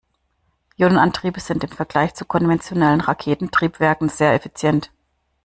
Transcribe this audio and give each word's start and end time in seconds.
Ionenantriebe 0.77 1.39
sind 1.39 1.63
im 1.63 1.69
Vergleich 1.69 2.15
zu 2.15 2.25
konventionellen 2.25 3.01
Raketentriebwerken 3.01 4.09
sehr 4.09 4.33
effizient. 4.33 4.89